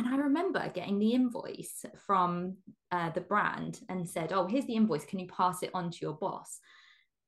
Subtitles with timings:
[0.00, 2.56] And I remember getting the invoice from
[2.90, 5.04] uh, the brand and said, Oh, here's the invoice.
[5.04, 6.58] Can you pass it on to your boss?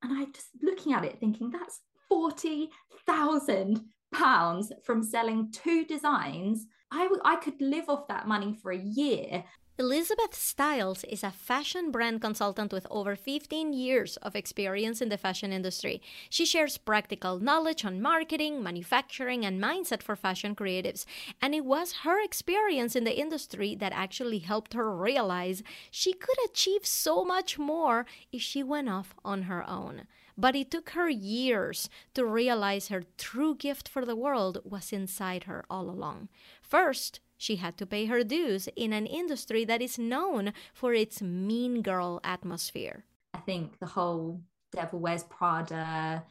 [0.02, 3.78] And I just looking at it thinking, That's 40,000
[4.14, 6.64] pounds from selling two designs.
[6.90, 9.44] I, w- I could live off that money for a year
[9.78, 15.16] Elizabeth Stiles is a fashion brand consultant with over 15 years of experience in the
[15.16, 16.02] fashion industry.
[16.28, 21.06] She shares practical knowledge on marketing, manufacturing, and mindset for fashion creatives.
[21.40, 26.36] And it was her experience in the industry that actually helped her realize she could
[26.44, 30.02] achieve so much more if she went off on her own.
[30.36, 35.44] But it took her years to realize her true gift for the world was inside
[35.44, 36.28] her all along.
[36.60, 41.20] First, she had to pay her dues in an industry that is known for its
[41.20, 43.04] mean girl atmosphere.
[43.34, 46.24] I think the whole Devil Wears Prada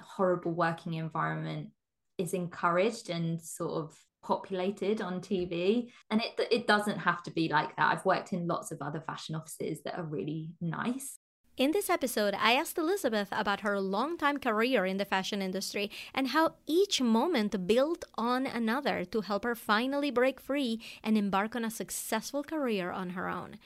[0.00, 1.68] horrible working environment
[2.18, 7.48] is encouraged and sort of populated on TV and it it doesn't have to be
[7.48, 7.92] like that.
[7.92, 11.18] I've worked in lots of other fashion offices that are really nice
[11.56, 16.28] in this episode, I asked Elizabeth about her long-time career in the fashion industry and
[16.28, 21.64] how each moment built on another to help her finally break free and embark on
[21.64, 23.56] a successful career on her own.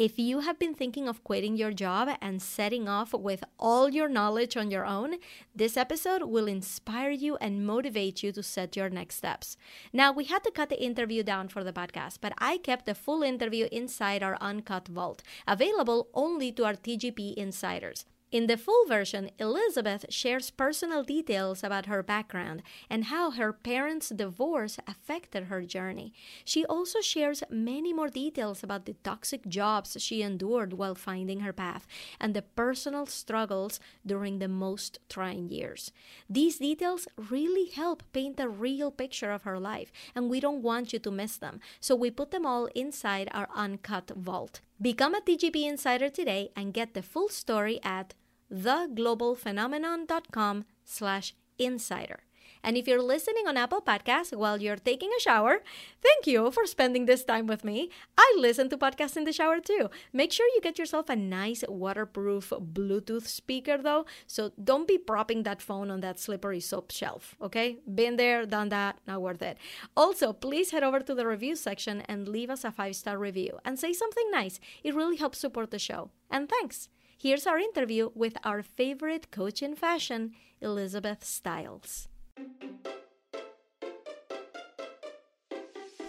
[0.00, 4.08] If you have been thinking of quitting your job and setting off with all your
[4.08, 5.16] knowledge on your own,
[5.54, 9.58] this episode will inspire you and motivate you to set your next steps.
[9.92, 12.94] Now, we had to cut the interview down for the podcast, but I kept the
[12.94, 18.06] full interview inside our uncut vault, available only to our TGP insiders.
[18.30, 24.10] In the full version, Elizabeth shares personal details about her background and how her parents'
[24.10, 26.12] divorce affected her journey.
[26.44, 31.52] She also shares many more details about the toxic jobs she endured while finding her
[31.52, 31.88] path
[32.20, 35.90] and the personal struggles during the most trying years.
[36.28, 40.92] These details really help paint a real picture of her life, and we don't want
[40.92, 44.60] you to miss them, so we put them all inside our uncut vault.
[44.82, 48.14] Become a TGP Insider today and get the full story at
[48.50, 52.20] theglobalphenomenon.com slash insider.
[52.62, 55.62] And if you're listening on Apple Podcasts while you're taking a shower,
[56.02, 57.90] thank you for spending this time with me.
[58.18, 59.88] I listen to podcasts in the shower too.
[60.12, 65.42] Make sure you get yourself a nice waterproof Bluetooth speaker though, so don't be propping
[65.44, 67.78] that phone on that slippery soap shelf, okay?
[67.92, 69.56] Been there, done that, not worth it.
[69.96, 73.58] Also, please head over to the review section and leave us a five star review
[73.64, 74.60] and say something nice.
[74.84, 76.10] It really helps support the show.
[76.30, 76.88] And thanks.
[77.18, 80.32] Here's our interview with our favorite coach in fashion,
[80.62, 82.09] Elizabeth Stiles.
[82.40, 82.99] Thank you.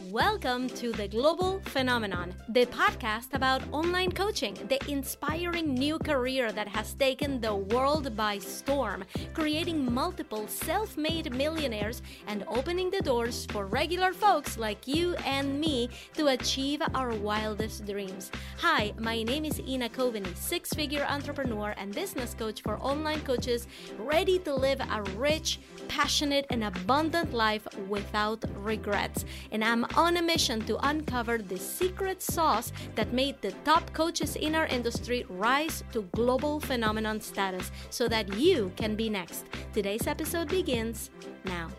[0.09, 6.67] Welcome to The Global Phenomenon, the podcast about online coaching, the inspiring new career that
[6.67, 9.03] has taken the world by storm,
[9.33, 15.59] creating multiple self made millionaires and opening the doors for regular folks like you and
[15.59, 18.31] me to achieve our wildest dreams.
[18.57, 23.67] Hi, my name is Ina Coveney, six figure entrepreneur and business coach for online coaches
[23.99, 29.25] ready to live a rich, passionate, and abundant life without regrets.
[29.51, 34.35] And I'm on a mission to uncover the secret sauce that made the top coaches
[34.35, 39.45] in our industry rise to global phenomenon status so that you can be next.
[39.73, 41.09] Today's episode begins
[41.45, 41.69] now.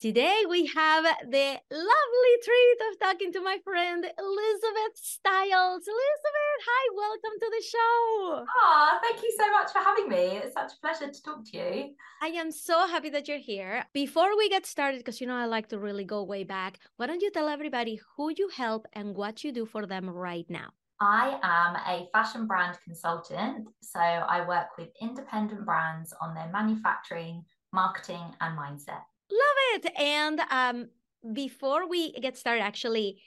[0.00, 5.88] Today we have the lovely treat of talking to my friend Elizabeth Stiles.
[5.88, 6.27] Elizabeth,
[6.68, 8.44] hi, welcome to the show.
[8.62, 10.38] Ah, thank you so much for having me.
[10.38, 11.94] It's such a pleasure to talk to you.
[12.20, 13.84] I am so happy that you're here.
[13.92, 17.06] Before we get started, because you know I like to really go way back, why
[17.06, 20.68] don't you tell everybody who you help and what you do for them right now?
[21.00, 23.68] I am a fashion brand consultant.
[23.80, 29.04] So I work with independent brands on their manufacturing, marketing, and mindset.
[29.30, 29.92] Love it.
[29.98, 30.88] And um,
[31.32, 33.20] before we get started, actually,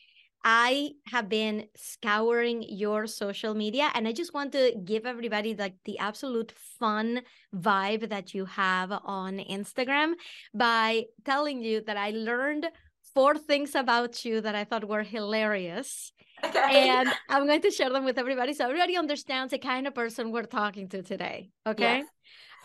[0.44, 5.76] I have been scouring your social media and I just want to give everybody like
[5.86, 7.22] the absolute fun
[7.56, 10.14] vibe that you have on Instagram
[10.54, 12.68] by telling you that I learned
[13.14, 16.12] four things about you that I thought were hilarious.
[16.44, 16.90] Okay.
[16.90, 20.32] And I'm going to share them with everybody so everybody understands the kind of person
[20.32, 21.52] we're talking to today.
[21.68, 22.00] Okay.
[22.00, 22.08] Yes.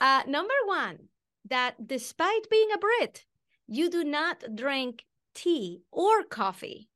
[0.00, 0.98] Uh, number one,
[1.48, 3.24] that despite being a Brit,
[3.66, 6.88] you do not drink tea or coffee.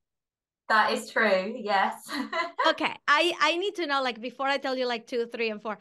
[0.71, 1.53] That is true.
[1.59, 1.95] Yes.
[2.69, 2.95] okay.
[3.09, 5.77] I I need to know like before I tell you like 2, 3 and 4.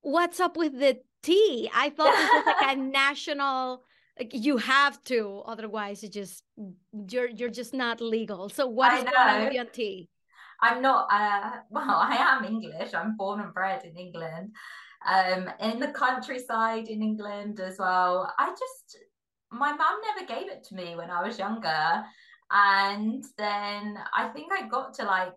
[0.00, 1.70] What's up with the tea?
[1.74, 3.84] I thought this was like a national
[4.18, 6.44] like you have to otherwise you just
[7.10, 8.48] you're you're just not legal.
[8.48, 10.08] So what is going on with your tea?
[10.62, 12.94] I'm not uh well, I am English.
[12.94, 14.56] I'm born and bred in England.
[15.06, 18.32] Um in the countryside in England as well.
[18.38, 18.96] I just
[19.50, 22.02] my mum never gave it to me when I was younger.
[22.52, 25.34] And then I think I got to like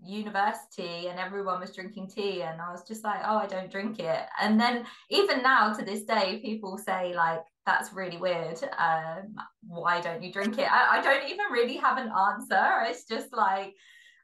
[0.00, 3.98] university and everyone was drinking tea and I was just like oh I don't drink
[3.98, 4.26] it.
[4.40, 8.58] And then even now to this day people say like that's really weird.
[8.78, 9.34] Um
[9.66, 10.70] why don't you drink it?
[10.70, 12.90] I, I don't even really have an answer.
[12.90, 13.74] It's just like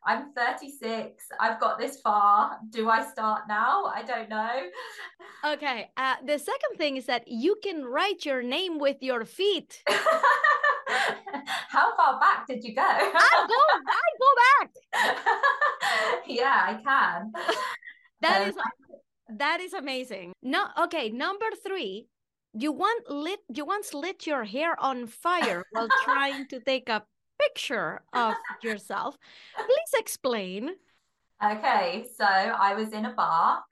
[0.07, 2.59] I'm 36 I've got this far.
[2.71, 3.85] Do I start now?
[3.87, 4.61] I don't know.
[5.45, 9.83] Okay uh, the second thing is that you can write your name with your feet
[11.69, 12.83] How far back did you go?
[12.83, 14.71] I go, I go back.
[16.27, 17.33] yeah, I can.
[18.21, 18.57] That um, is
[19.37, 20.33] that is amazing.
[20.43, 21.11] No, okay.
[21.11, 22.07] Number three,
[22.55, 27.03] you want lit you once lit your hair on fire while trying to take a
[27.39, 29.19] picture of yourself.
[29.57, 30.71] Please explain.
[31.45, 33.63] Okay, so I was in a bar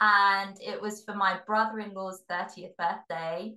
[0.00, 3.54] and it was for my brother-in-law's 30th birthday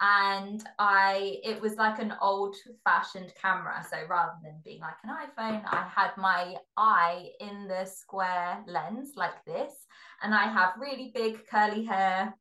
[0.00, 5.10] and I it was like an old fashioned camera so rather than being like an
[5.10, 9.72] iPhone I had my eye in the square lens like this
[10.22, 12.34] and I have really big curly hair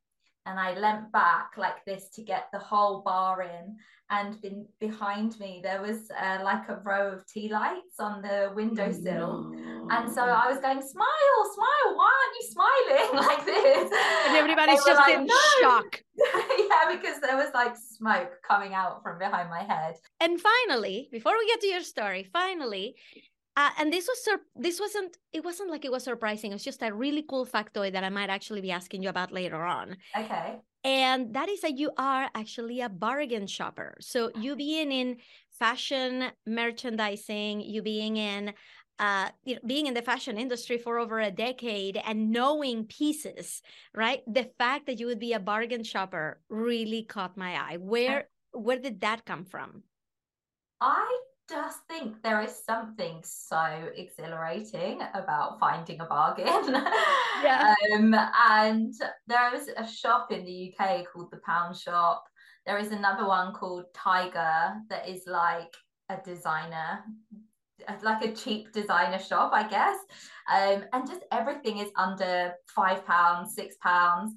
[0.45, 3.78] and I leant back like this to get the whole bar in.
[4.10, 8.51] And be- behind me, there was uh, like a row of tea lights on the
[8.54, 9.51] windowsill.
[9.51, 9.88] No.
[9.90, 13.92] And so I was going, smile, smile, why aren't you smiling like this?
[14.28, 15.36] And everybody's just like, in no.
[15.62, 16.04] shock.
[16.18, 19.95] yeah, because there was like smoke coming out from behind my head.
[20.19, 22.95] And finally, before we get to your story, finally,
[23.56, 26.52] uh, and this was sur- this wasn't it wasn't like it was surprising.
[26.52, 29.32] It was just a really cool factoid that I might actually be asking you about
[29.32, 29.98] later on.
[30.18, 30.60] Okay.
[30.84, 33.96] And that is that you are actually a bargain shopper.
[34.02, 35.18] So you being in
[35.58, 38.54] fashion merchandising, you being in
[39.00, 43.62] uh, you know, being in the fashion industry for over a decade and knowing pieces,
[43.94, 44.22] right?
[44.28, 47.78] The fact that you would be a bargain shopper really caught my eye.
[47.80, 49.84] Where where did that come from?
[50.80, 56.48] I just think there is something so exhilarating about finding a bargain.
[57.44, 57.75] yeah.
[57.95, 58.16] um,
[58.50, 58.94] and
[59.28, 62.24] there is a shop in the UK called the Pound Shop.
[62.66, 65.74] There is another one called Tiger that is like
[66.10, 67.04] a designer
[68.01, 69.98] like a cheap designer shop, I guess.
[70.51, 74.34] Um, and just everything is under five pounds, six pounds.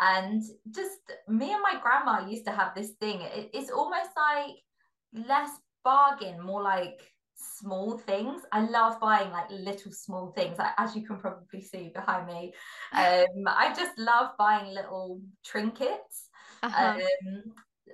[0.00, 3.20] And just me and my grandma used to have this thing.
[3.22, 5.50] It, it's almost like less
[5.86, 7.00] bargain, more like
[7.36, 8.42] small things.
[8.50, 12.52] I love buying like little small things, like, as you can probably see behind me.
[12.92, 16.28] Um, I just love buying little trinkets.
[16.62, 16.98] Uh-huh.
[16.98, 17.42] Um,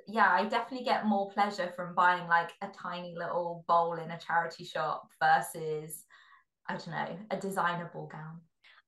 [0.08, 4.18] yeah, I definitely get more pleasure from buying like a tiny little bowl in a
[4.18, 6.04] charity shop versus,
[6.68, 8.40] I don't know, a designer ball gown.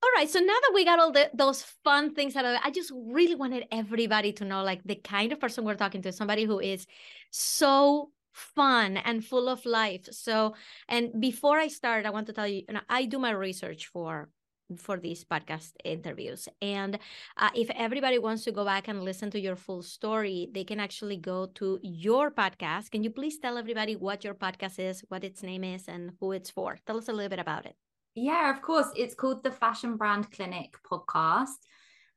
[0.03, 2.61] All right, so now that we got all the, those fun things out of it,
[2.63, 6.11] I just really wanted everybody to know like the kind of person we're talking to,
[6.11, 6.85] somebody who is
[7.31, 10.07] so fun and full of life.
[10.11, 10.55] So,
[10.89, 13.87] and before I start, I want to tell you, you know, I do my research
[13.87, 14.29] for
[14.77, 16.49] for these podcast interviews.
[16.59, 16.97] And
[17.37, 20.79] uh, if everybody wants to go back and listen to your full story, they can
[20.79, 22.89] actually go to your podcast.
[22.89, 26.31] Can you please tell everybody what your podcast is, what its name is, and who
[26.31, 26.79] it's for?
[26.87, 27.75] Tell us a little bit about it.
[28.15, 28.87] Yeah, of course.
[28.95, 31.61] It's called the Fashion Brand Clinic podcast.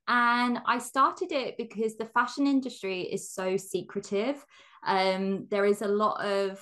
[0.08, 4.42] And I started it because the fashion industry is so secretive.
[4.86, 6.60] Um, there is a lot of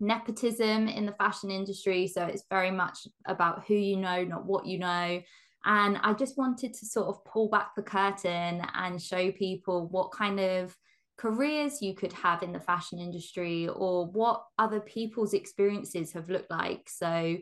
[0.00, 2.06] nepotism in the fashion industry.
[2.06, 5.22] So it's very much about who you know, not what you know.
[5.64, 10.12] And I just wanted to sort of pull back the curtain and show people what
[10.12, 10.76] kind of
[11.16, 16.50] careers you could have in the fashion industry or what other people's experiences have looked
[16.50, 16.88] like.
[16.88, 17.36] So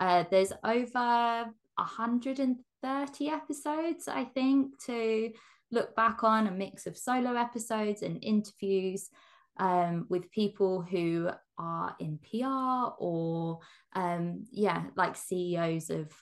[0.00, 1.46] uh, there's over
[1.76, 5.30] 130 episodes, I think, to
[5.70, 9.10] look back on a mix of solo episodes and interviews
[9.58, 13.60] um, with people who are in PR or,
[13.94, 16.12] um, yeah, like CEOs of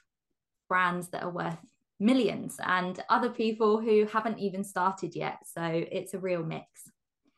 [0.68, 1.58] brands that are worth
[2.00, 5.38] millions and other people who haven't even started yet.
[5.44, 6.90] So it's a real mix.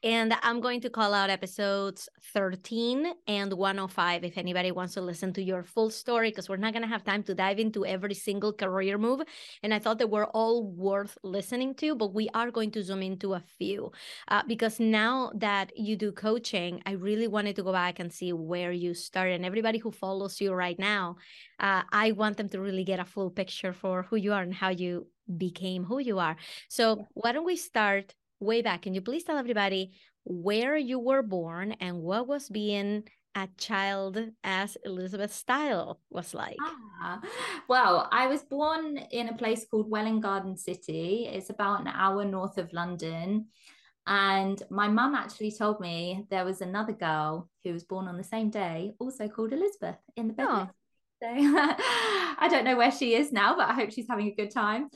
[0.02, 5.30] And I'm going to call out episodes 13 and 105 if anybody wants to listen
[5.34, 8.14] to your full story, because we're not going to have time to dive into every
[8.14, 9.20] single career move.
[9.62, 13.02] And I thought they were all worth listening to, but we are going to zoom
[13.02, 13.92] into a few.
[14.28, 18.32] Uh, because now that you do coaching, I really wanted to go back and see
[18.32, 19.34] where you started.
[19.34, 21.16] And everybody who follows you right now,
[21.58, 24.54] uh, I want them to really get a full picture for who you are and
[24.54, 26.36] how you became who you are.
[26.68, 28.82] So, why don't we start way back.
[28.82, 29.92] Can you please tell everybody
[30.24, 33.04] where you were born and what was being
[33.36, 36.56] a child as Elizabeth Style was like?
[37.02, 37.20] Ah,
[37.68, 41.28] well, I was born in a place called Welwyn Garden City.
[41.32, 43.46] It's about an hour north of London.
[44.06, 48.24] And my mum actually told me there was another girl who was born on the
[48.24, 50.46] same day, also called Elizabeth, in the bed.
[50.48, 50.68] Oh.
[51.22, 54.50] So I don't know where she is now, but I hope she's having a good
[54.50, 54.88] time.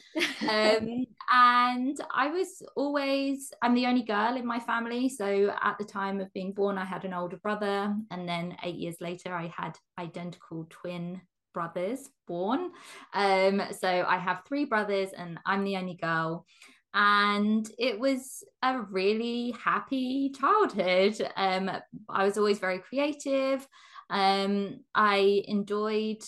[0.48, 5.10] Um, and I was always, I'm the only girl in my family.
[5.10, 7.94] So at the time of being born, I had an older brother.
[8.10, 11.20] And then eight years later, I had identical twin
[11.52, 12.70] brothers born.
[13.12, 16.46] Um, so I have three brothers, and I'm the only girl.
[16.94, 21.20] And it was a really happy childhood.
[21.36, 21.70] Um,
[22.08, 23.66] I was always very creative.
[24.14, 26.22] Um, I enjoyed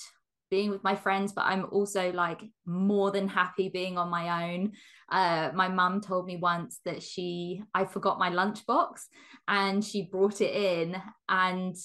[0.51, 4.73] being with my friends, but I'm also like more than happy being on my own.
[5.11, 9.03] Uh, my mum told me once that she, I forgot my lunchbox
[9.47, 11.77] and she brought it in and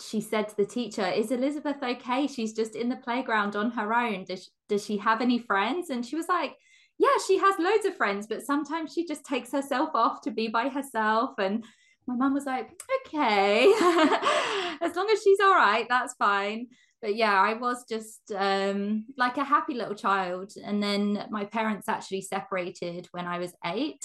[0.00, 2.28] she said to the teacher, Is Elizabeth okay?
[2.28, 4.24] She's just in the playground on her own.
[4.24, 5.90] Does she, does she have any friends?
[5.90, 6.52] And she was like,
[6.98, 10.46] Yeah, she has loads of friends, but sometimes she just takes herself off to be
[10.46, 11.30] by herself.
[11.38, 11.64] And
[12.06, 12.70] my mum was like,
[13.06, 13.64] Okay,
[14.80, 16.68] as long as she's all right, that's fine.
[17.02, 20.52] But yeah, I was just um, like a happy little child.
[20.64, 24.04] And then my parents actually separated when I was eight.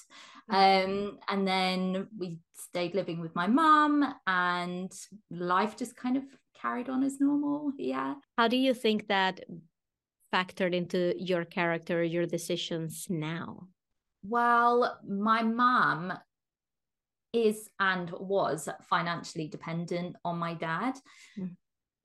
[0.49, 4.91] Um, and then we stayed living with my mum, and
[5.29, 6.23] life just kind of
[6.61, 7.71] carried on as normal.
[7.77, 8.15] Yeah.
[8.37, 9.39] How do you think that
[10.33, 13.67] factored into your character, your decisions now?
[14.23, 16.13] Well, my mum
[17.33, 20.95] is and was financially dependent on my dad.
[21.39, 21.55] Mm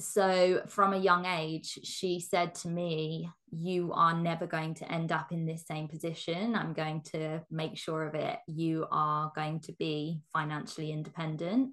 [0.01, 5.13] so from a young age she said to me you are never going to end
[5.13, 6.55] up in this same position.
[6.55, 8.39] I'm going to make sure of it.
[8.47, 11.71] You are going to be financially independent.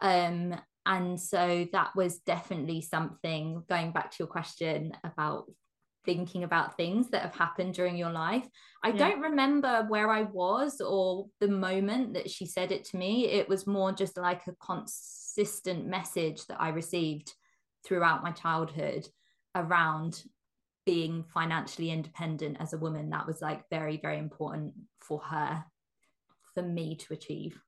[0.00, 5.44] Um, and so that was definitely something going back to your question about
[6.04, 8.46] thinking about things that have happened during your life.
[8.82, 9.08] I yeah.
[9.08, 13.26] don't remember where i was or the moment that she said it to me.
[13.26, 17.32] It was more just like a consistent message that i received
[17.84, 19.06] throughout my childhood
[19.54, 20.22] around
[20.84, 23.10] being financially independent as a woman.
[23.10, 25.64] That was like very very important for her
[26.54, 27.60] for me to achieve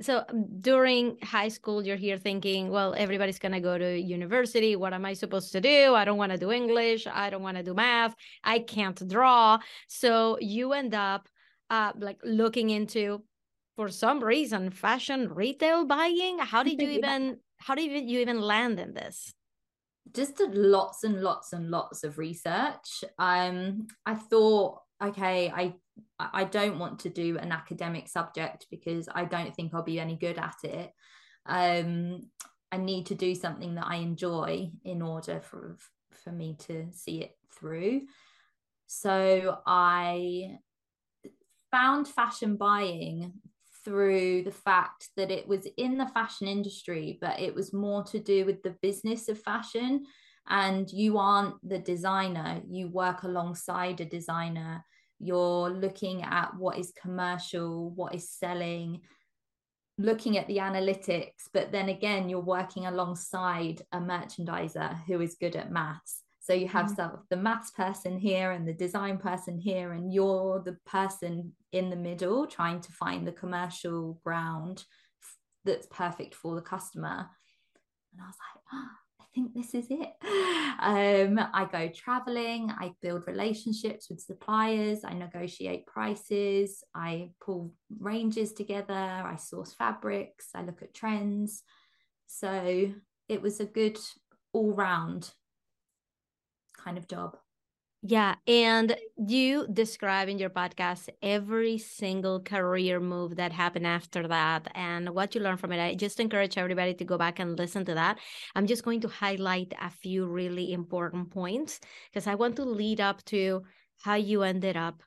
[0.00, 4.76] so um, during high school you're here thinking well everybody's going to go to university.
[4.76, 5.94] What am i supposed to do?
[5.94, 7.06] I don't want to do english.
[7.06, 8.14] I don't want to do math.
[8.44, 9.58] I can't draw.
[9.88, 11.28] So you end up
[11.70, 13.22] uh, like looking into
[13.76, 16.38] for some reason fashion retail buying?
[16.40, 19.32] How did you even how did you even land in this?
[20.12, 23.04] Just did lots and lots and lots of research.
[23.18, 25.74] Um, I thought, okay, I
[26.18, 30.16] I don't want to do an academic subject because I don't think I'll be any
[30.16, 30.92] good at it.
[31.46, 32.28] Um,
[32.70, 35.76] I need to do something that I enjoy in order for
[36.24, 38.02] for me to see it through.
[38.86, 40.58] So I
[41.70, 43.34] found fashion buying
[43.84, 48.18] through the fact that it was in the fashion industry, but it was more to
[48.18, 50.04] do with the business of fashion.
[50.48, 54.84] And you aren't the designer, you work alongside a designer.
[55.18, 59.00] You're looking at what is commercial, what is selling,
[59.98, 65.56] looking at the analytics, but then again, you're working alongside a merchandiser who is good
[65.56, 66.22] at maths.
[66.40, 66.94] So you have mm-hmm.
[66.94, 71.90] some the maths person here and the design person here, and you're the person in
[71.90, 74.84] the middle trying to find the commercial ground
[75.64, 77.28] that's perfect for the customer.
[78.12, 78.88] And I was like, oh,
[79.38, 80.12] think this is it.
[80.80, 88.52] Um, I go traveling, I build relationships with suppliers, I negotiate prices, I pull ranges
[88.52, 91.62] together, I source fabrics, I look at trends.
[92.26, 92.92] So
[93.28, 93.98] it was a good
[94.52, 95.30] all round
[96.76, 97.36] kind of job.
[98.02, 98.36] Yeah.
[98.46, 105.10] And you describe in your podcast every single career move that happened after that and
[105.10, 105.82] what you learned from it.
[105.84, 108.18] I just encourage everybody to go back and listen to that.
[108.54, 111.80] I'm just going to highlight a few really important points
[112.12, 113.64] because I want to lead up to
[114.02, 115.02] how you ended up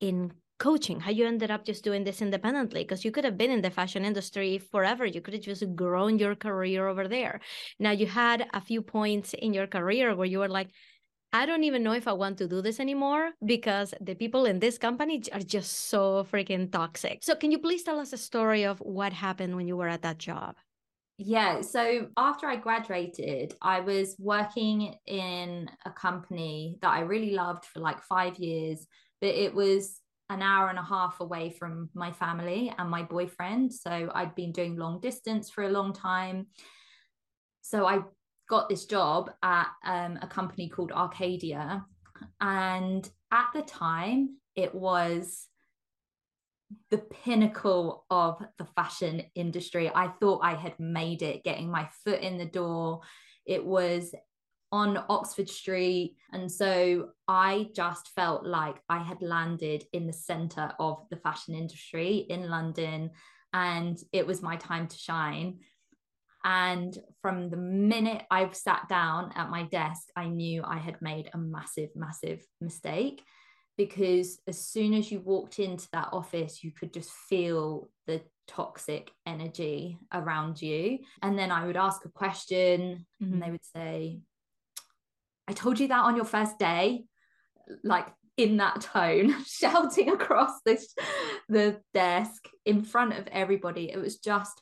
[0.00, 3.50] in coaching, how you ended up just doing this independently because you could have been
[3.50, 5.04] in the fashion industry forever.
[5.04, 7.40] You could have just grown your career over there.
[7.78, 10.68] Now, you had a few points in your career where you were like,
[11.34, 14.58] I don't even know if I want to do this anymore because the people in
[14.58, 17.20] this company are just so freaking toxic.
[17.22, 20.02] So, can you please tell us a story of what happened when you were at
[20.02, 20.56] that job?
[21.16, 21.62] Yeah.
[21.62, 27.80] So, after I graduated, I was working in a company that I really loved for
[27.80, 28.86] like five years,
[29.22, 33.72] but it was an hour and a half away from my family and my boyfriend.
[33.72, 36.48] So, I'd been doing long distance for a long time.
[37.62, 38.00] So, I
[38.48, 41.84] got this job at um, a company called Arcadia.
[42.40, 45.46] And at the time, it was
[46.90, 49.90] the pinnacle of the fashion industry.
[49.94, 53.00] I thought I had made it, getting my foot in the door.
[53.46, 54.14] It was
[54.70, 56.16] on Oxford Street.
[56.32, 61.54] And so I just felt like I had landed in the center of the fashion
[61.54, 63.10] industry in London
[63.52, 65.58] and it was my time to shine.
[66.44, 71.30] And from the minute I've sat down at my desk, I knew I had made
[71.32, 73.22] a massive, massive mistake
[73.78, 79.10] because as soon as you walked into that office, you could just feel the toxic
[79.26, 80.98] energy around you.
[81.22, 83.32] And then I would ask a question, mm-hmm.
[83.32, 84.20] and they would say,
[85.48, 87.04] I told you that on your first day,
[87.82, 90.94] like in that tone, shouting across this
[91.48, 93.90] the desk in front of everybody.
[93.90, 94.60] It was just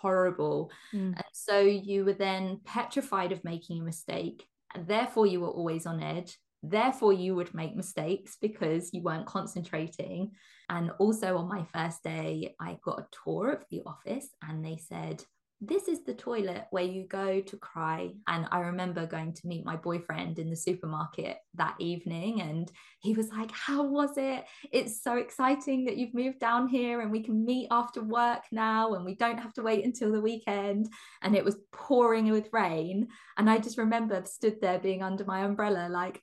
[0.00, 0.70] horrible.
[0.94, 1.14] Mm.
[1.14, 4.46] And so you were then petrified of making a mistake.
[4.74, 6.38] And therefore you were always on edge.
[6.62, 10.32] Therefore, you would make mistakes because you weren't concentrating.
[10.68, 14.76] And also, on my first day, I got a tour of the office and they
[14.76, 15.22] said,
[15.60, 18.10] this is the toilet where you go to cry.
[18.28, 23.14] And I remember going to meet my boyfriend in the supermarket that evening, and he
[23.14, 24.44] was like, How was it?
[24.72, 28.94] It's so exciting that you've moved down here and we can meet after work now
[28.94, 30.88] and we don't have to wait until the weekend.
[31.22, 33.08] And it was pouring with rain.
[33.36, 36.22] And I just remember stood there being under my umbrella, like,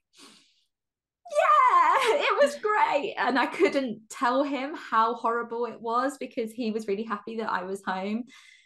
[1.32, 3.16] yeah, it was great.
[3.18, 7.52] And I couldn't tell him how horrible it was because he was really happy that
[7.52, 8.24] I was home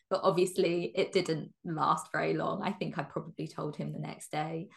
[0.09, 2.61] but obviously it didn't last very long.
[2.63, 4.69] I think I probably told him the next day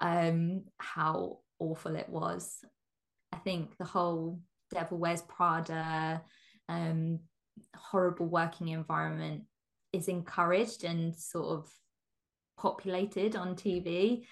[0.00, 2.58] um, how awful it was.
[3.32, 4.40] I think the whole
[4.72, 6.22] Devil Wears Prada,
[6.68, 7.20] um,
[7.74, 9.44] horrible working environment
[9.92, 11.72] is encouraged and sort of
[12.58, 14.26] populated on TV.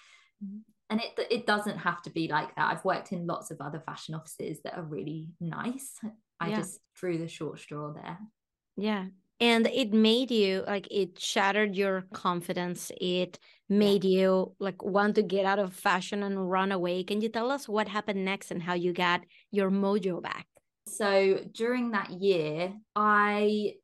[0.91, 2.71] And it, it doesn't have to be like that.
[2.71, 5.99] I've worked in lots of other fashion offices that are really nice.
[6.41, 6.57] I yeah.
[6.57, 8.19] just drew the short straw there.
[8.77, 9.05] Yeah
[9.43, 12.93] and it made you like it shattered your confidence.
[13.01, 17.03] It made you like want to get out of fashion and run away.
[17.03, 20.47] Can you tell us what happened next and how you got your mojo back?
[20.87, 23.75] So during that year i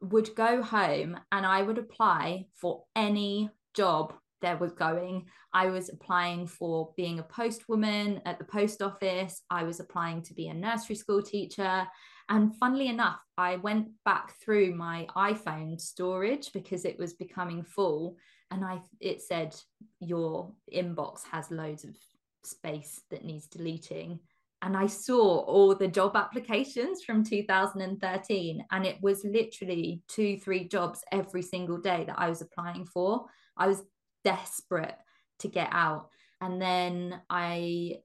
[0.00, 5.26] would go home and i would apply for any job there was going.
[5.52, 9.42] I was applying for being a postwoman at the post office.
[9.50, 11.86] I was applying to be a nursery school teacher
[12.28, 18.16] and funnily enough, I went back through my iPhone storage because it was becoming full.
[18.50, 19.54] And I it said
[20.00, 21.96] your inbox has loads of
[22.44, 24.20] space that needs deleting.
[24.60, 28.64] And I saw all the job applications from 2013.
[28.70, 33.26] And it was literally two, three jobs every single day that I was applying for.
[33.56, 33.82] I was
[34.24, 34.96] desperate
[35.38, 36.08] to get out.
[36.40, 38.00] And then I,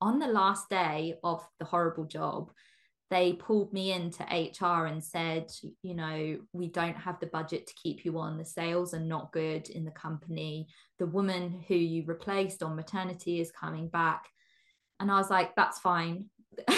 [0.00, 2.50] on the last day of the horrible job,
[3.12, 7.74] they pulled me into HR and said, you know, we don't have the budget to
[7.74, 8.38] keep you on.
[8.38, 10.68] The sales are not good in the company.
[10.98, 14.24] The woman who you replaced on maternity is coming back.
[14.98, 16.30] And I was like, that's fine.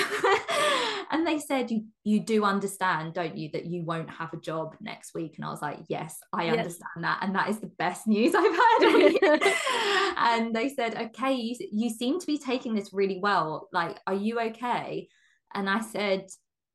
[1.13, 4.75] and they said, you, you do understand, don't you, that you won't have a job
[4.81, 5.35] next week?
[5.37, 6.59] And I was like, yes, I yes.
[6.59, 7.19] understand that.
[7.23, 9.19] And that is the best news I've heard.
[10.17, 13.69] and they said, okay, you, you seem to be taking this really well.
[13.73, 15.07] Like, are you okay?
[15.55, 16.29] And I said,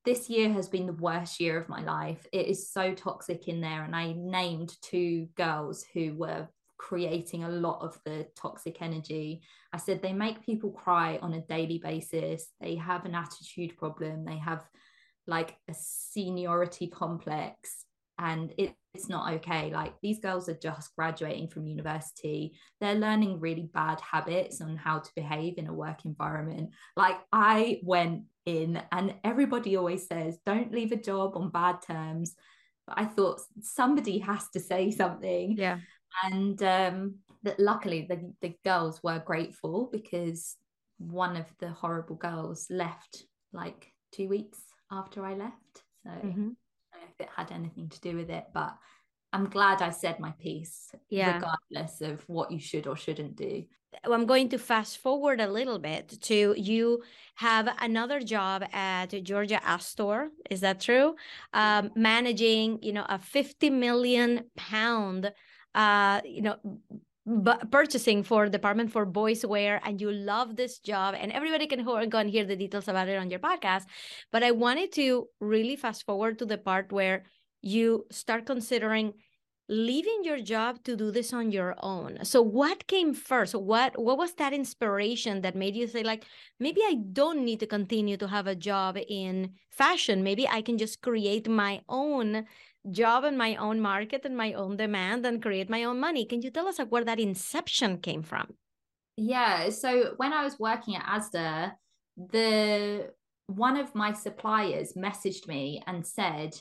[0.06, 2.26] this year has been the worst year of my life.
[2.32, 3.84] It is so toxic in there.
[3.84, 9.42] And I named two girls who were creating a lot of the toxic energy.
[9.74, 12.48] I said they make people cry on a daily basis.
[12.62, 14.24] They have an attitude problem.
[14.24, 14.64] They have
[15.28, 17.86] like a seniority complex
[18.18, 23.40] and it, it's not okay like these girls are just graduating from university they're learning
[23.40, 28.82] really bad habits on how to behave in a work environment like i went in
[28.92, 32.36] and everybody always says don't leave a job on bad terms.
[32.88, 35.58] But i thought somebody has to say something.
[35.58, 35.80] Yeah.
[36.24, 40.58] And um that luckily the, the girls were grateful because
[40.98, 44.60] one of the horrible girls left like two weeks
[44.92, 45.84] after i left.
[46.04, 46.50] So mm-hmm.
[47.04, 48.76] if it had anything to do with it, but
[49.32, 51.36] I'm glad I said my piece, yeah.
[51.36, 53.66] regardless of what you should or shouldn't do.
[54.04, 57.02] I'm going to fast forward a little bit to you
[57.36, 60.30] have another job at George at Asda.
[60.50, 61.16] Is that true?
[61.54, 65.32] Um, managing, you know, a 50 million pound,
[65.74, 66.58] uh, you know,
[67.26, 71.84] but purchasing for department for boys wear and you love this job and everybody can
[71.84, 73.84] go and hear the details about it on your podcast
[74.32, 77.26] but i wanted to really fast forward to the part where
[77.62, 79.14] you start considering
[79.70, 82.18] leaving your job to do this on your own.
[82.24, 83.54] So what came first?
[83.54, 86.26] What what was that inspiration that made you say like
[86.60, 90.24] maybe i don't need to continue to have a job in fashion.
[90.24, 92.46] Maybe i can just create my own
[92.90, 96.26] job and my own market and my own demand and create my own money.
[96.26, 98.56] Can you tell us like where that inception came from?
[99.16, 101.74] Yeah so when i was working at asda
[102.18, 103.12] the
[103.48, 106.56] one of my suppliers messaged me and said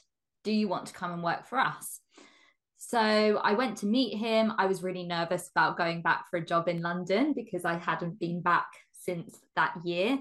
[0.44, 2.00] do you want to come and work for us
[2.78, 4.52] so I went to meet him.
[4.56, 8.20] I was really nervous about going back for a job in London because I hadn't
[8.20, 10.18] been back since that year.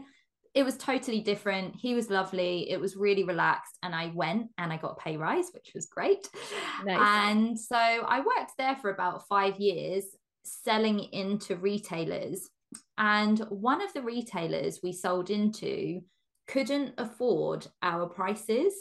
[0.56, 1.76] It was totally different.
[1.76, 2.70] He was lovely.
[2.72, 3.78] It was really relaxed.
[3.84, 6.28] And I went and I got a pay rise, which was great.
[6.84, 7.00] Nice.
[7.00, 10.06] And so I worked there for about five years
[10.44, 12.50] selling into retailers.
[12.98, 16.02] And one of the retailers we sold into
[16.48, 18.74] couldn't afford our prices.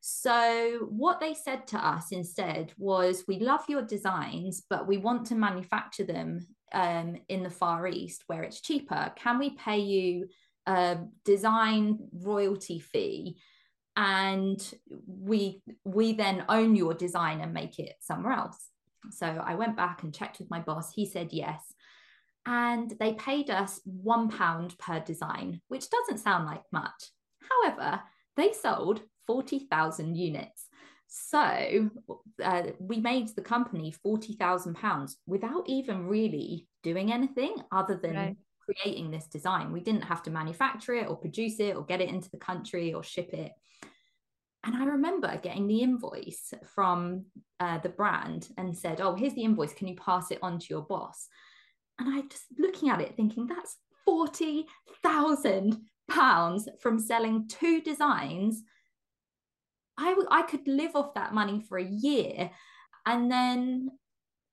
[0.00, 5.26] So, what they said to us instead was, We love your designs, but we want
[5.26, 9.12] to manufacture them um, in the Far East where it's cheaper.
[9.16, 10.28] Can we pay you
[10.66, 13.38] a design royalty fee?
[13.96, 14.60] And
[15.06, 18.68] we we then own your design and make it somewhere else.
[19.10, 20.92] So I went back and checked with my boss.
[20.92, 21.60] He said yes.
[22.46, 27.10] And they paid us one pound per design, which doesn't sound like much.
[27.50, 28.00] However,
[28.36, 30.66] they sold 40,000 units.
[31.06, 31.90] So
[32.42, 38.36] uh, we made the company 40,000 pounds without even really doing anything other than right.
[38.60, 39.72] creating this design.
[39.72, 42.92] We didn't have to manufacture it or produce it or get it into the country
[42.92, 43.52] or ship it.
[44.64, 47.26] And I remember getting the invoice from
[47.60, 49.72] uh, the brand and said, Oh, here's the invoice.
[49.72, 51.28] Can you pass it on to your boss?
[51.98, 55.76] And I just looking at it thinking, that's 40,000
[56.10, 58.62] pounds from selling two designs
[59.98, 62.50] I, I could live off that money for a year.
[63.04, 63.90] And then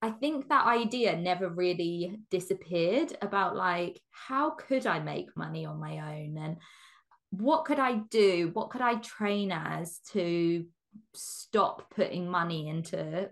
[0.01, 5.79] I think that idea never really disappeared about like, how could I make money on
[5.79, 6.37] my own?
[6.37, 6.57] And
[7.29, 8.49] what could I do?
[8.53, 10.65] What could I train as to
[11.13, 13.29] stop putting money into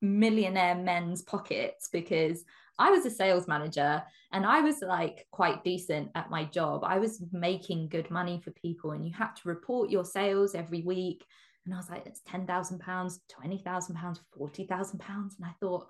[0.00, 1.88] millionaire men's pockets?
[1.92, 2.44] Because
[2.78, 6.82] I was a sales manager and I was like quite decent at my job.
[6.84, 10.82] I was making good money for people, and you had to report your sales every
[10.82, 11.24] week.
[11.64, 15.46] And I was like, it's ten thousand pounds, twenty thousand pounds, forty thousand pounds, and
[15.46, 15.86] I thought,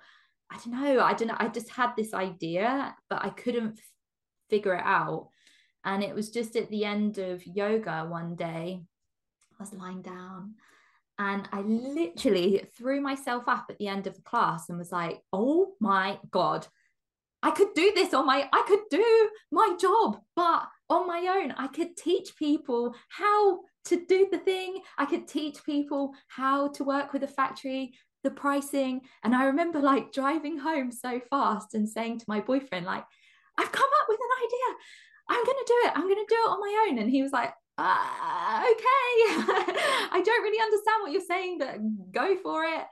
[0.50, 1.36] I don't know, I don't know.
[1.38, 3.84] I just had this idea, but I couldn't f-
[4.50, 5.28] figure it out.
[5.84, 8.82] And it was just at the end of yoga one day,
[9.58, 10.54] I was lying down
[11.22, 15.20] and I literally threw myself up at the end of the class and was like,
[15.32, 16.66] oh my God,
[17.44, 21.52] I could do this on my, I could do my job, but on my own.
[21.52, 24.80] I could teach people how to do the thing.
[24.98, 29.02] I could teach people how to work with a factory, the pricing.
[29.22, 33.04] And I remember like driving home so fast and saying to my boyfriend, like,
[33.58, 34.78] I've come up with an idea.
[35.28, 35.92] I'm going to do it.
[35.94, 36.98] I'm going to do it on my own.
[36.98, 39.12] And he was like, uh, okay,
[40.12, 42.84] I don't really understand what you're saying, but go for it.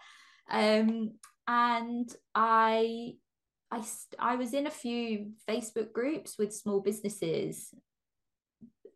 [0.51, 1.13] Um,
[1.47, 3.15] and I,
[3.71, 3.83] I,
[4.19, 7.73] I was in a few Facebook groups with small businesses,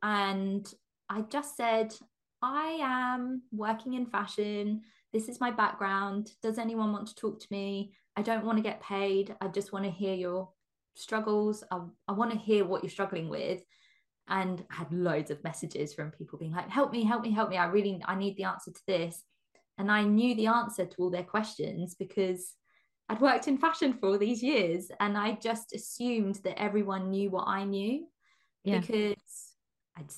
[0.03, 0.67] and
[1.09, 1.95] I just said,
[2.43, 4.83] I am working in fashion.
[5.13, 6.33] This is my background.
[6.43, 7.95] Does anyone want to talk to me?
[8.17, 9.35] I don't want to get paid.
[9.41, 10.51] I just want to hear your
[10.95, 11.65] struggles.
[11.71, 13.63] I, I want to hear what you're struggling with
[14.29, 17.51] and I had loads of messages from people being like help me help me help
[17.51, 17.57] me.
[17.57, 19.23] I really i need the answer to this.
[19.79, 22.55] And i knew the answer to all their questions because
[23.09, 27.29] i'd worked in fashion for all these years and i just assumed that everyone knew
[27.29, 28.07] what i knew
[28.63, 28.79] yeah.
[28.79, 29.53] because
[29.99, 30.11] i'd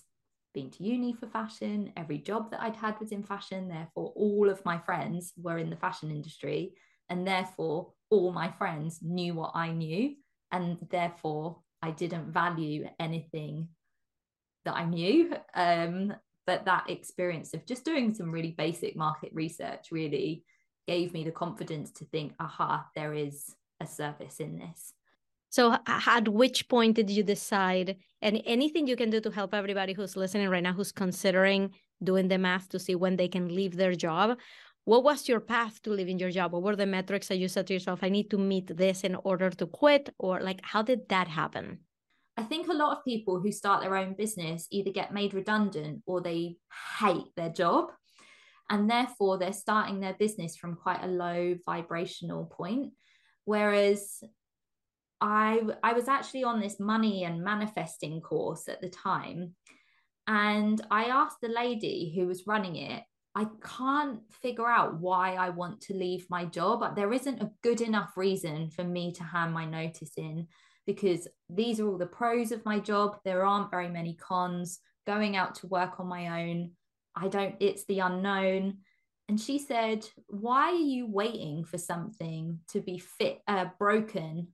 [0.57, 1.93] been to uni for fashion.
[1.97, 3.69] Every job that i'd had was in fashion.
[3.69, 6.73] Therefore all of my friends were in the fashion industry.
[7.11, 10.15] And therefore all my friends knew what i knew.
[10.51, 13.69] And therefore I didn't value anything
[14.67, 15.35] that I knew.
[15.55, 16.15] Um,
[16.47, 20.45] but that experience of just doing some really basic market research really
[20.87, 24.93] gave me the confidence to think, aha, there is a service in this.
[25.49, 27.97] So, at which point did you decide?
[28.23, 32.29] And anything you can do to help everybody who's listening right now, who's considering doing
[32.29, 34.39] the math to see when they can leave their job?
[34.85, 36.53] What was your path to leaving your job?
[36.53, 39.17] What were the metrics that you said to yourself, I need to meet this in
[39.17, 40.15] order to quit?
[40.19, 41.81] Or like, how did that happen?
[42.37, 46.03] I think a lot of people who start their own business either get made redundant
[46.07, 46.57] or they
[46.99, 47.91] hate their job.
[48.69, 52.93] And therefore, they're starting their business from quite a low vibrational point.
[53.45, 54.23] Whereas
[55.21, 59.55] I, I was actually on this money and manifesting course at the time.
[60.27, 63.03] And I asked the lady who was running it,
[63.35, 66.97] I can't figure out why I want to leave my job.
[66.97, 70.49] There isn't a good enough reason for me to hand my notice in
[70.87, 73.19] because these are all the pros of my job.
[73.25, 74.79] There aren't very many cons.
[75.07, 76.73] Going out to work on my own,
[77.15, 78.79] I don't, it's the unknown.
[79.29, 84.49] And she said, Why are you waiting for something to be fit, uh, broken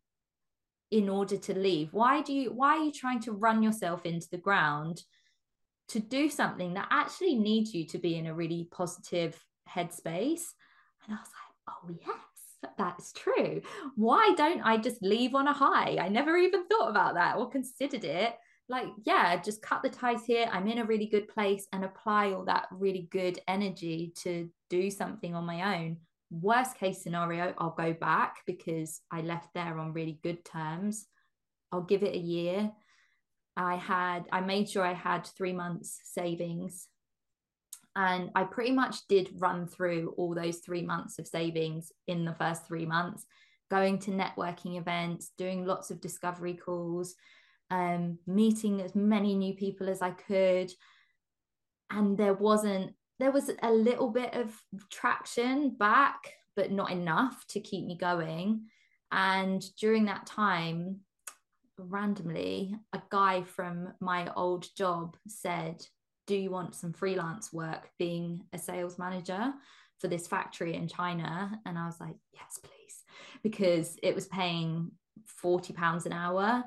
[0.90, 1.92] in order to leave?
[1.92, 5.02] Why do you, why are you trying to run yourself into the ground
[5.88, 10.44] to do something that actually needs you to be in a really positive headspace.
[11.04, 12.16] And I was like, oh, yes,
[12.78, 13.60] that's true.
[13.96, 15.98] Why don't I just leave on a high?
[16.00, 18.34] I never even thought about that or considered it.
[18.68, 20.48] Like, yeah, just cut the ties here.
[20.50, 24.90] I'm in a really good place and apply all that really good energy to do
[24.90, 25.98] something on my own.
[26.30, 31.06] Worst case scenario, I'll go back because I left there on really good terms.
[31.70, 32.72] I'll give it a year
[33.56, 36.88] I had, I made sure I had three months savings.
[37.94, 42.34] And I pretty much did run through all those three months of savings in the
[42.34, 43.26] first three months,
[43.70, 47.14] going to networking events, doing lots of discovery calls,
[47.70, 50.72] um, meeting as many new people as I could.
[51.90, 54.58] And there wasn't, there was a little bit of
[54.90, 58.68] traction back, but not enough to keep me going.
[59.10, 61.00] And during that time,
[61.78, 65.84] randomly, a guy from my old job said,
[66.32, 69.52] Do you want some freelance work being a sales manager
[69.98, 71.60] for this factory in China?
[71.66, 73.04] And I was like, Yes, please,
[73.42, 74.92] because it was paying
[75.26, 76.64] 40 pounds an hour.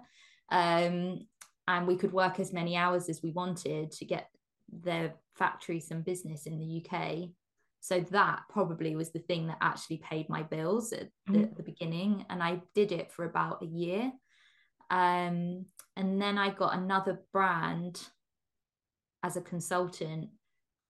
[0.51, 1.25] Um,
[1.67, 4.29] and we could work as many hours as we wanted to get
[4.83, 7.29] the factory some business in the UK.
[7.79, 11.55] So that probably was the thing that actually paid my bills at the, mm-hmm.
[11.55, 12.23] the beginning.
[12.29, 14.11] And I did it for about a year.
[14.91, 15.65] Um,
[15.97, 17.99] and then I got another brand
[19.25, 20.29] as a consultant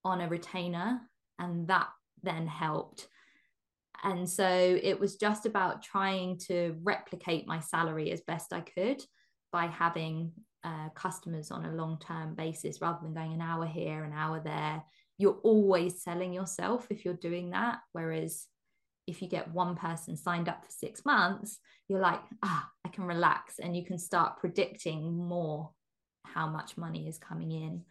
[0.03, 0.99] on a retainer,
[1.39, 1.87] and that
[2.21, 3.07] then helped.
[4.03, 4.47] And so
[4.83, 9.01] it was just about trying to replicate my salary as best I could
[9.53, 10.33] by having
[10.65, 14.41] uh, customers on a long term basis rather than going an hour here, an hour
[14.43, 14.83] there.
[15.17, 17.79] You're always selling yourself if you're doing that.
[17.93, 18.47] Whereas
[19.07, 23.05] if you get one person signed up for six months, you're like, ah, I can
[23.05, 25.71] relax and you can start predicting more
[26.25, 27.83] how much money is coming in.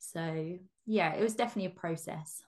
[0.00, 2.42] So, yeah, it was definitely a process.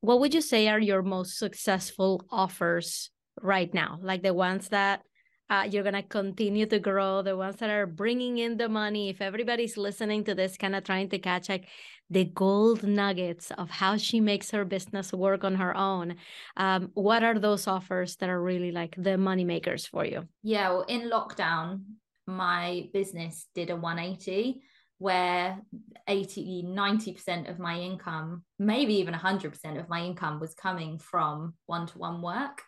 [0.00, 3.98] What would you say are your most successful offers right now?
[4.02, 5.02] Like the ones that
[5.48, 9.10] uh, you're going to continue to grow, the ones that are bringing in the money.
[9.10, 11.68] If everybody's listening to this, kind of trying to catch like
[12.10, 16.16] the gold nuggets of how she makes her business work on her own,
[16.56, 20.26] um, what are those offers that are really like the money makers for you?
[20.42, 21.82] Yeah, well, in lockdown,
[22.26, 24.62] my business did a 180
[24.98, 25.60] where
[26.08, 32.22] 80 90% of my income maybe even 100% of my income was coming from one-to-one
[32.22, 32.62] work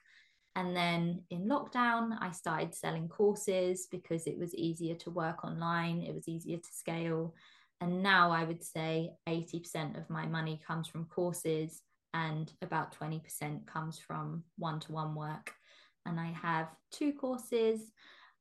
[0.59, 6.03] and then in lockdown, I started selling courses because it was easier to work online,
[6.03, 7.37] it was easier to scale.
[7.81, 11.81] And now I would say 80% of my money comes from courses
[12.13, 15.53] and about 20% comes from one to one work.
[16.05, 17.93] And I have two courses.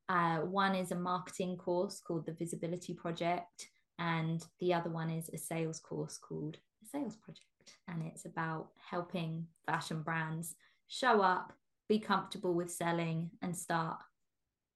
[0.10, 3.68] Uh, one is a marketing course called the Visibility Project,
[4.00, 6.58] and the other one is a sales course called
[6.92, 7.44] Sales Project.
[7.88, 10.56] And it's about helping fashion brands
[10.88, 11.54] show up,
[11.90, 13.98] be comfortable with selling and start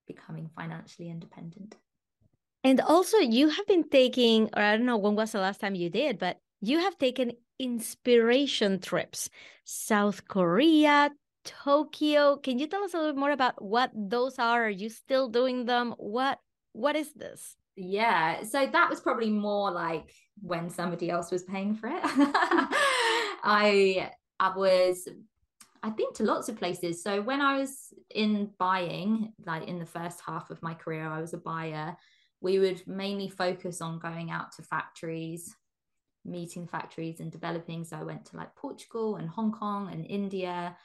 [0.07, 1.75] becoming financially independent.
[2.63, 5.75] And also, you have been taking, or I don't know when was the last time
[5.75, 9.29] you did, but you have taken inspiration trips,
[9.65, 11.11] South Korea,
[11.43, 12.37] Tokyo.
[12.37, 14.65] Can you tell us a little bit more about what those are?
[14.65, 15.95] Are you still doing them?
[15.97, 16.39] What
[16.73, 17.55] What is this?
[17.75, 22.01] Yeah, so that was probably more like when somebody else was paying for it.
[23.43, 25.07] I I was
[25.83, 27.01] I've been to lots of places.
[27.01, 31.21] So when I was in buying, like in the first half of my career, I
[31.21, 31.95] was a buyer.
[32.39, 35.55] We would mainly focus on going out to factories,
[36.23, 37.83] meeting factories and developing.
[37.83, 40.75] So I went to like Portugal and Hong Kong and India.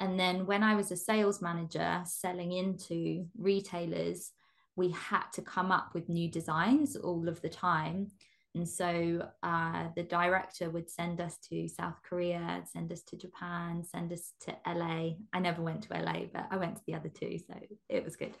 [0.00, 4.32] And then when I was a sales manager selling into retailers,
[4.76, 8.08] we had to come up with new designs all of the time.
[8.54, 13.82] And so uh, the director would send us to South Korea, send us to Japan,
[13.82, 15.12] send us to LA.
[15.32, 17.54] I never went to LA, but I went to the other two, so
[17.88, 18.34] it was good.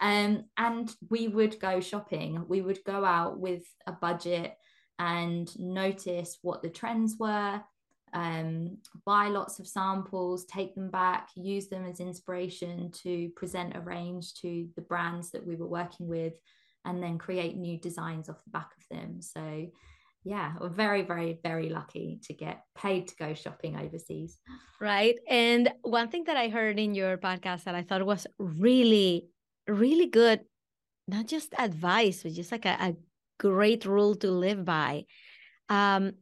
[0.00, 2.44] Um, and we would go shopping.
[2.48, 4.56] We would go out with a budget
[4.98, 7.60] and notice what the trends were,
[8.12, 13.80] um, buy lots of samples, take them back, use them as inspiration to present a
[13.80, 16.34] range to the brands that we were working with
[16.84, 19.20] and then create new designs off the back of them.
[19.20, 19.66] So
[20.24, 24.38] yeah, we're very, very, very lucky to get paid to go shopping overseas.
[24.80, 25.18] Right.
[25.28, 29.28] And one thing that I heard in your podcast that I thought was really,
[29.66, 30.40] really good,
[31.08, 32.96] not just advice, but just like a, a
[33.38, 35.06] great rule to live by,
[35.70, 36.12] um,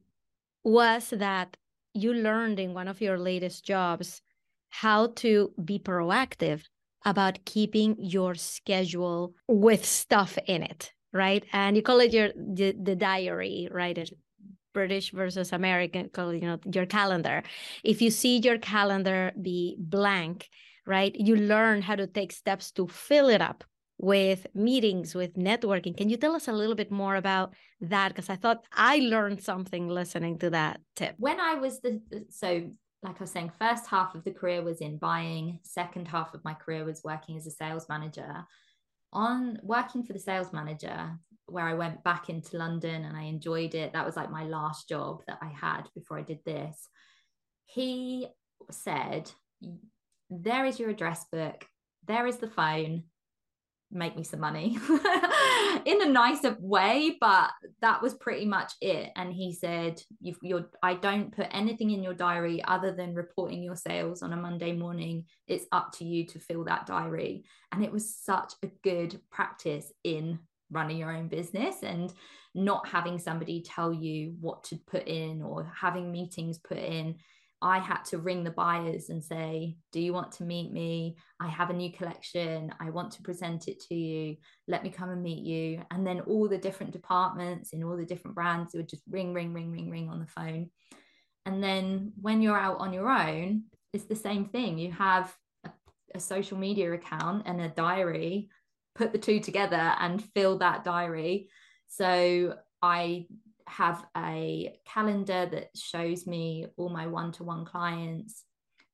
[0.63, 1.57] was that
[1.99, 4.23] you learned in one of your latest jobs
[4.71, 6.63] how to be proactive
[7.05, 11.45] about keeping your schedule with stuff in it right?
[11.53, 14.11] And you call it your the, the diary, right?
[14.75, 17.43] British versus American, call you know your calendar.
[17.83, 20.49] If you see your calendar be blank,
[20.87, 23.65] right, you learn how to take steps to fill it up
[23.99, 25.97] with meetings, with networking.
[25.97, 28.09] Can you tell us a little bit more about that?
[28.09, 31.15] Because I thought I learned something listening to that tip.
[31.19, 32.71] When I was the so
[33.03, 36.45] like I was saying, first half of the career was in buying, second half of
[36.45, 38.45] my career was working as a sales manager
[39.13, 43.75] on working for the sales manager where I went back into London and I enjoyed
[43.75, 43.93] it.
[43.93, 46.89] That was like my last job that I had before I did this.
[47.65, 48.27] He
[48.71, 49.31] said,
[50.29, 51.65] There is your address book,
[52.07, 53.05] there is the phone,
[53.91, 54.79] make me some money.
[55.85, 59.11] In a nicer way but that was pretty much it.
[59.17, 63.63] And he said you've you're i don't put anything in your diary other than reporting
[63.63, 65.25] your sales on a monday morning.
[65.47, 67.45] It's up to you to fill that diary.
[67.73, 70.39] And it was such a good practice in
[70.71, 72.13] running your own business and
[72.55, 77.17] not having somebody tell you what to put in or having meetings put in
[77.61, 81.17] I had to ring the buyers and say, Do you want to meet me?
[81.41, 82.73] I have a new collection.
[82.79, 84.37] I want to present it to you.
[84.69, 85.83] Let me come and meet you.
[85.91, 89.53] And then all the different departments in all the different brands would just ring, ring,
[89.53, 90.71] ring, ring, ring on the phone.
[91.47, 94.79] And then when you're out on your own, it's the same thing.
[94.79, 95.71] You have a,
[96.15, 98.51] a social media account and a diary,
[98.95, 101.49] put the two together and fill that diary.
[101.89, 103.27] So I
[103.69, 108.45] have a calendar that shows me all my one-to-one clients.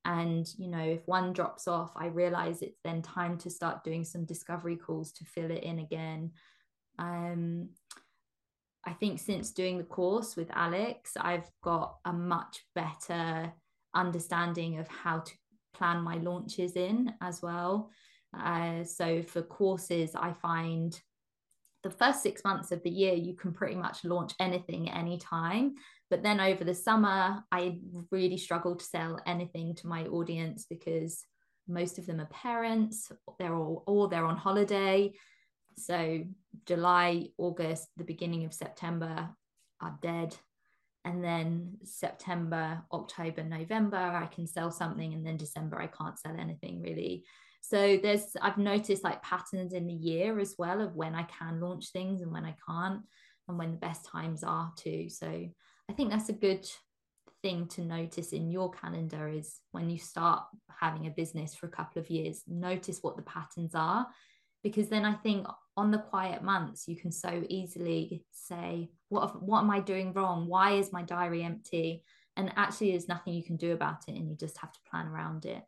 [0.05, 4.05] And you know if one drops off i realize it's then time to start doing
[4.05, 6.33] some discovery calls to fill it in again.
[6.99, 7.71] Um
[8.85, 13.51] i think since doing the course with alex i've got a much better
[13.95, 15.33] understanding of how to
[15.73, 17.91] plan my launches in as well.
[18.39, 21.01] Uh, so for courses i find
[21.85, 25.75] the first six months of the year, you can pretty much launch anything anytime.
[26.09, 27.79] But then over the summer, I
[28.11, 31.23] really struggle to sell anything to my audience because
[31.69, 35.13] most of them are parents, they're all or they're on holiday.
[35.77, 36.25] So
[36.67, 39.29] July, August, the beginning of September
[39.81, 40.35] are dead.
[41.05, 45.13] And then September, October, November, I can sell something.
[45.13, 47.25] And then December, I can't sell anything really.
[47.67, 51.61] So there's I've noticed like patterns in the year as well of when I can
[51.61, 53.01] launch things and when I can't
[53.49, 55.09] and when the best times are too.
[55.09, 55.27] So
[55.89, 56.69] I think that's a good
[57.43, 60.43] thing to notice in your calendar is when you start
[60.79, 64.09] having a business for a couple of years, notice what the patterns are.
[64.63, 69.61] Because then I think on the quiet months, you can so easily say, what, what
[69.61, 70.49] am I doing wrong?
[70.49, 72.05] Why is my diary empty?
[72.37, 75.07] And actually, there's nothing you can do about it, and you just have to plan
[75.07, 75.63] around it.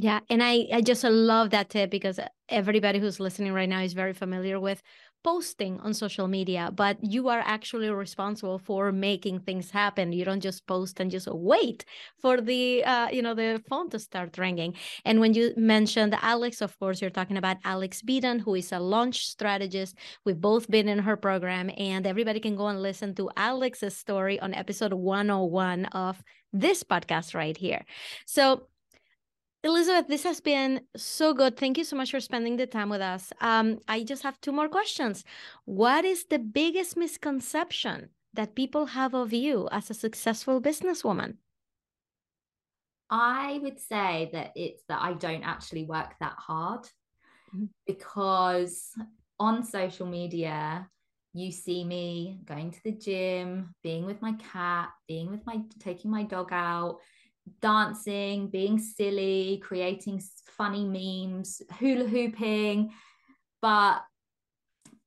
[0.00, 3.94] Yeah, and I I just love that tip because everybody who's listening right now is
[3.94, 4.80] very familiar with
[5.24, 10.12] posting on social media, but you are actually responsible for making things happen.
[10.12, 11.84] You don't just post and just wait
[12.22, 14.74] for the uh, you know the phone to start ringing.
[15.04, 18.78] And when you mentioned Alex, of course, you're talking about Alex Beadon, who is a
[18.78, 19.96] launch strategist.
[20.24, 24.38] We've both been in her program, and everybody can go and listen to Alex's story
[24.38, 27.84] on episode 101 of this podcast right here.
[28.26, 28.68] So
[29.68, 31.58] Elizabeth, this has been so good.
[31.58, 33.34] Thank you so much for spending the time with us.
[33.42, 35.24] Um, I just have two more questions.
[35.66, 41.36] What is the biggest misconception that people have of you as a successful businesswoman?
[43.10, 46.84] I would say that it's that I don't actually work that hard
[47.54, 47.66] mm-hmm.
[47.86, 48.92] because
[49.38, 50.88] on social media,
[51.34, 56.10] you see me going to the gym, being with my cat, being with my taking
[56.10, 57.00] my dog out,
[57.60, 62.92] dancing, being silly, creating funny memes, hula hooping.
[63.62, 64.02] But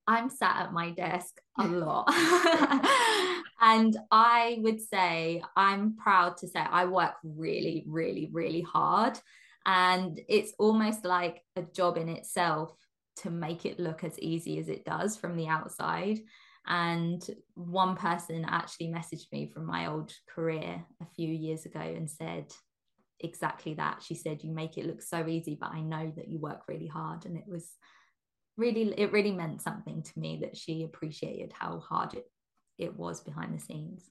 [0.08, 2.08] I'm sat at my desk a lot.
[3.62, 9.20] and I would say, I'm proud to say I work really, really, really hard.
[9.66, 12.76] And it's almost like a job in itself
[13.18, 16.20] to make it look as easy as it does from the outside.
[16.72, 17.22] And
[17.56, 22.46] one person actually messaged me from my old career a few years ago and said
[23.20, 24.02] exactly that.
[24.02, 26.88] She said, You make it look so easy, but I know that you work really
[26.88, 27.26] hard.
[27.26, 27.72] And it was
[28.56, 32.26] really, it really meant something to me that she appreciated how hard it
[32.78, 34.10] it was behind the scenes.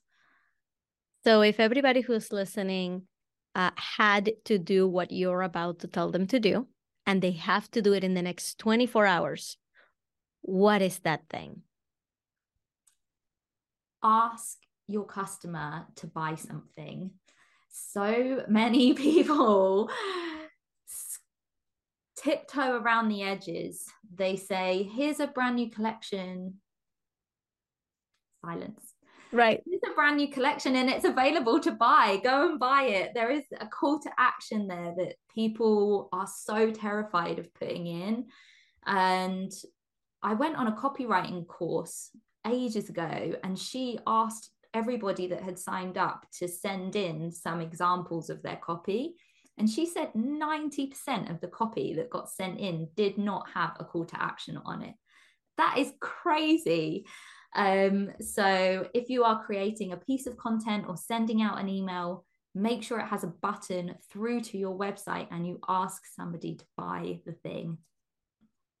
[1.23, 3.07] So, if everybody who's listening
[3.55, 6.67] uh, had to do what you're about to tell them to do,
[7.07, 9.57] and they have to do it in the next 24 hours,
[10.41, 11.63] what is that thing?
[14.03, 17.11] Ask your customer to buy something.
[17.69, 19.89] So many people
[22.17, 23.85] tiptoe around the edges.
[24.13, 26.55] They say, here's a brand new collection.
[28.45, 28.93] Silence.
[29.31, 29.61] Right.
[29.65, 32.19] It's a brand new collection and it's available to buy.
[32.23, 33.11] Go and buy it.
[33.13, 38.25] There is a call to action there that people are so terrified of putting in.
[38.85, 39.51] And
[40.21, 42.09] I went on a copywriting course
[42.47, 48.29] ages ago and she asked everybody that had signed up to send in some examples
[48.29, 49.15] of their copy.
[49.57, 53.85] And she said 90% of the copy that got sent in did not have a
[53.85, 54.95] call to action on it.
[55.57, 57.05] That is crazy.
[57.53, 62.25] Um, so if you are creating a piece of content or sending out an email,
[62.55, 66.65] make sure it has a button through to your website and you ask somebody to
[66.77, 67.77] buy the thing.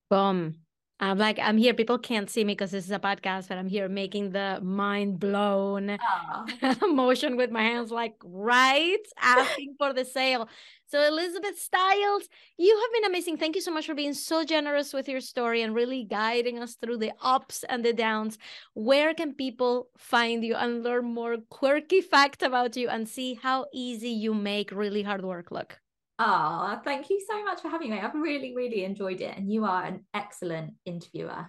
[0.09, 0.55] Boom.
[1.01, 1.73] I'm like, I'm here.
[1.73, 5.19] People can't see me because this is a podcast, but I'm here making the mind
[5.19, 6.87] blown oh.
[6.93, 8.99] motion with my hands, like, right?
[9.19, 10.47] Asking for the sale.
[10.85, 13.37] So, Elizabeth Stiles, you have been amazing.
[13.37, 16.75] Thank you so much for being so generous with your story and really guiding us
[16.75, 18.37] through the ups and the downs.
[18.75, 23.65] Where can people find you and learn more quirky facts about you and see how
[23.73, 25.80] easy you make really hard work look?
[26.23, 27.99] Oh, thank you so much for having me.
[27.99, 31.47] I've really, really enjoyed it, and you are an excellent interviewer.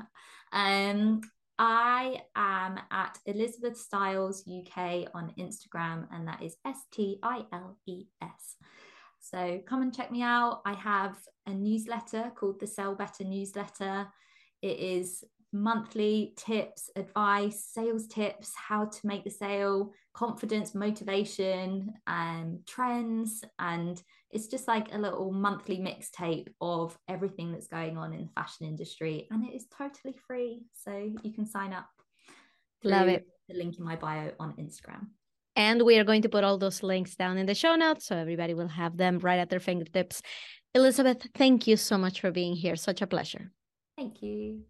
[0.50, 1.20] Um,
[1.58, 7.76] I am at Elizabeth Stiles UK on Instagram, and that is S T I L
[7.86, 8.56] E S.
[9.20, 10.62] So come and check me out.
[10.64, 14.08] I have a newsletter called the Sell Better newsletter.
[14.62, 22.46] It is monthly tips, advice, sales tips, how to make the sale, confidence, motivation, and
[22.46, 23.44] um, trends.
[23.58, 24.02] And
[24.32, 28.66] it's just like a little monthly mixtape of everything that's going on in the fashion
[28.66, 29.28] industry.
[29.30, 30.62] And it is totally free.
[30.74, 31.86] So you can sign up.
[32.82, 33.26] Love it.
[33.48, 35.08] The link in my bio on Instagram.
[35.54, 38.16] And we are going to put all those links down in the show notes so
[38.16, 40.22] everybody will have them right at their fingertips.
[40.74, 42.74] Elizabeth, thank you so much for being here.
[42.74, 43.52] Such a pleasure.
[43.98, 44.62] Thank you.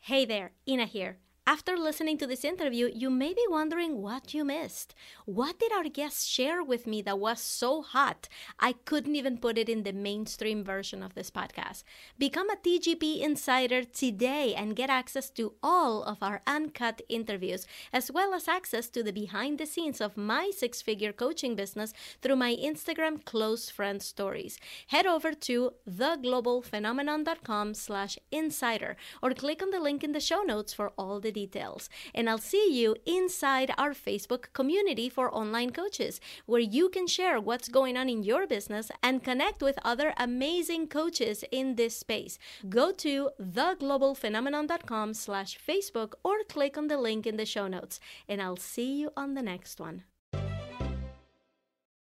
[0.00, 1.18] Hey there, Ina here.
[1.48, 4.94] After listening to this interview, you may be wondering what you missed.
[5.24, 8.28] What did our guest share with me that was so hot?
[8.60, 11.84] I couldn't even put it in the mainstream version of this podcast.
[12.18, 18.12] Become a TGP insider today and get access to all of our uncut interviews, as
[18.12, 22.36] well as access to the behind the scenes of my six figure coaching business through
[22.36, 24.58] my Instagram close friend stories.
[24.88, 30.74] Head over to theglobalphenomenon.com slash insider or click on the link in the show notes
[30.74, 31.82] for all the details.
[32.14, 36.14] And I'll see you inside our Facebook community for online coaches,
[36.50, 40.84] where you can share what's going on in your business and connect with other amazing
[40.98, 42.38] coaches in this space.
[42.68, 48.00] Go to theglobalphenomenon.com slash Facebook or click on the link in the show notes.
[48.28, 50.04] And I'll see you on the next one.